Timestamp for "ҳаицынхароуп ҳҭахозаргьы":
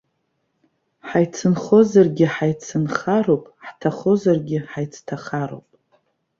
2.35-4.57